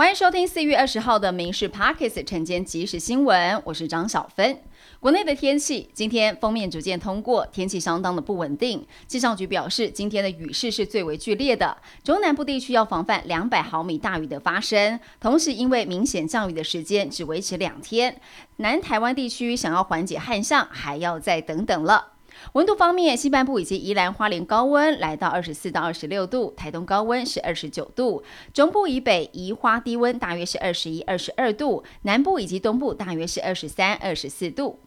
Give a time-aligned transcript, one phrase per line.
[0.00, 4.58] 欢迎收听四月二十号的《民事 Pockets》晨间即时新闻，我是张小芬。
[4.98, 8.82] 国内的天气，今天封面逐渐通过，天气相当的不稳定。
[9.06, 14.98] 气象局表示，今天的雨势是最为剧烈的，中南部地区要防范两百毫米大雨的发生。
[15.20, 18.18] 同时，因为明显降雨的时间只维持两天，
[18.56, 22.12] 南台湾地区想要缓解旱象，还要再等等了。
[22.52, 28.22] 温度方面，西半部以及宜兰花莲高温来到二十四到二十六度，台东高温是二十九度，
[28.52, 34.80] 中部以北宜花低温大约是二十一、二十二度，南部以及东部大约是二十三、二十四度。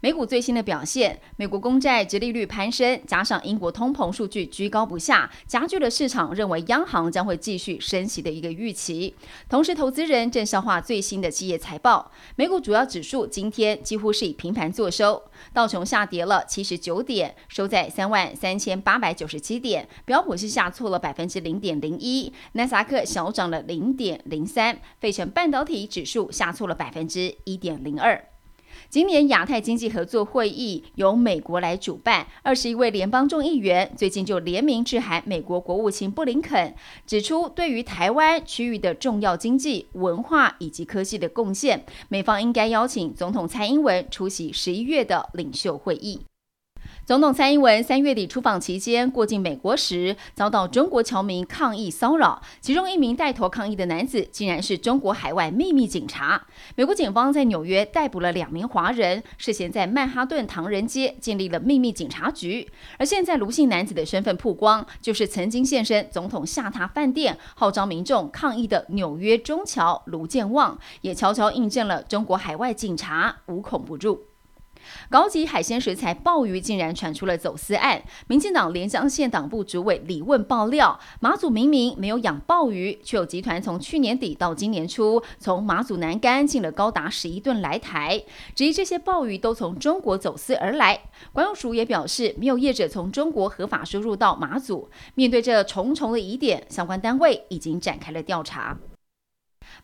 [0.00, 9.14] 美股最新的表现，美国公债直利率攀升，加上英国通膨数据居高不下，加剧了市场认为央行将会继续升息的一个预期。
[9.48, 12.10] 同时，投资人正消化最新的企业财报。
[12.36, 15.22] 美股主要指数今天几乎是以平盘作收，
[15.52, 28.35] 道琼下跌了七十九点，收在三万三千八百九十七点；标普是下挫了百分之零点零一，纳斯达克小涨了零点零三，费城半导体指数下挫了百分之一点零二。
[28.88, 36.74] 今年亚太经济合作会议由美国来主办，二十一位联邦众议员最近就联名致函美国国务卿布林肯，
[37.06, 46.20] 指出对于台湾区域的重要经济、文化以及科技的贡献，美方应该邀请总统蔡英文出席十一月的领袖会议。
[47.06, 56.44] 总统蔡英文三月底出访期间过境美国时，遭到中国侨民抗议骚扰，其中一名带头抗议的男子竟然是中国海外秘密警察。
[56.74, 62.68] 美国警方在纽约逮捕了两名华人，涉嫌在曼哈顿唐人街建立了秘密警察局。
[62.98, 74.24] 而现在卢姓男子的身份曝光，就是曾经现身总统下榻饭店号召民众抗议的纽约中侨卢建旺，也悄悄印证了中国海外警察无孔不入。
[75.10, 88.22] 高级海鲜食材鲍鱼竟然传出了走私案，民进党连江县党部主委李问爆料，马祖明明没有养鲍鱼，却有集团从去年底到今年初，从马祖南干进了高达十一吨来台，
[88.54, 91.00] 质疑这些鲍鱼都从中国走私而来。
[91.32, 94.88] 关务署也表示，没有业者从中国合法输入到马祖。
[95.14, 98.76] 面对这重重的疑点，相关单位已经展开了调查。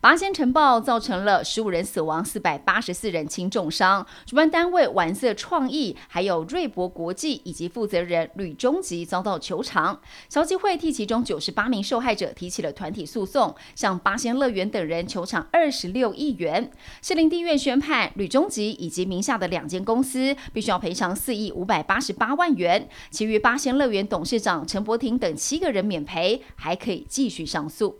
[0.00, 4.04] 八仙城爆造成了十五人死亡，四百八十四人轻重伤。
[4.26, 10.00] 主办单位玩色创意，还有瑞博国际以及负责人吕中吉遭到求偿。
[10.28, 16.70] 消基会替其中九十八名受害者提起了团体诉讼，向八仙乐园等人求偿二十六亿元。
[17.00, 27.98] 士林地院宣判吕中吉以及名下的两间公司必须要赔偿四亿五百八十八万元，其余八仙乐园董事长陈伯廷等七个人免赔，还可以继续上诉。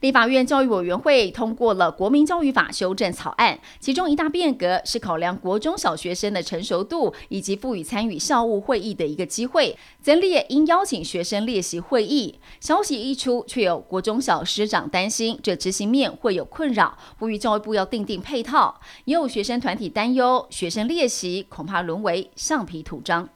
[0.00, 12.38] 立法院教育委员会通过了《国民教育法》修正草案，其中一大变革是考量国中小学生的成熟度，以及赋予参与校务会议的一个机会，增列应邀请学生列席会议。
[12.60, 18.80] 消息一出，却有国中小师长担心这执行面会有困扰，呼吁教育部要定定配套。
[19.04, 23.28] 也有学生团体担忧，学生列席恐怕沦为橡皮图章。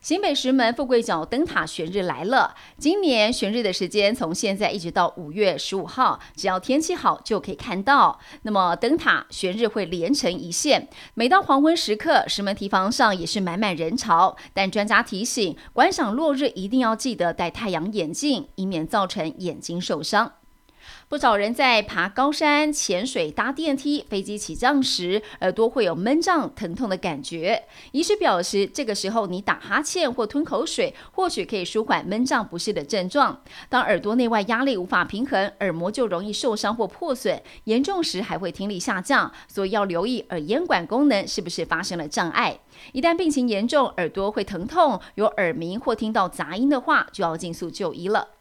[0.00, 2.54] 新北石门富贵角灯塔悬日来了。
[2.78, 8.18] 今年悬日的时间从现在一直到五月十五号，只要天气好就可以看到。
[8.42, 14.36] 那么灯塔悬日会连成一线，每到黄昏时刻，石门堤防上也是满满人潮。
[14.54, 20.32] 但专家提醒，观赏落日一定要记得戴太阳眼镜，以免造成眼睛受伤。
[21.08, 27.64] 不少人在爬高山、潜水、搭电梯、飞机起降时，耳朵会有闷胀、疼痛的感觉。
[27.92, 33.42] 医师表示，这个时候你打哈欠或吞口水，或许可以舒缓闷胀不适的症状。
[33.68, 39.32] 当耳朵内外压力无法平衡，耳膜就容易受伤或破损，严重时还会听力下降。
[39.46, 42.58] 所以要留意耳咽管功能是不是发生了障碍。
[42.92, 48.37] 一旦病情严重，耳朵会疼痛、有耳鸣或听到杂音的话，就要尽速就医了。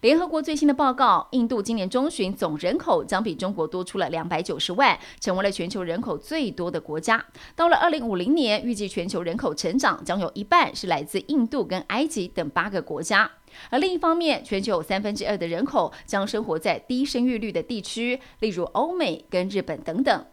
[0.00, 7.24] 联合国最新的报告，印度今年中旬总人口将比中国多出了两百九十万，成为了全球人口最多的国家。
[7.54, 13.30] 到了二零五零年，预计全球人口成长将有一半是来自印度跟埃及等八个国家。
[13.70, 20.24] 而另一方面，全球有三分之二的人口将生活在低生育率的地区，例如欧美跟日本等等。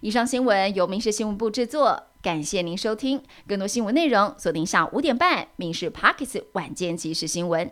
[0.00, 3.22] 以上新闻由民事新闻部制作，感谢您收听。
[3.46, 7.68] 更多新闻内容锁定下午五点半《民事 Pockets 晚间即时新闻》。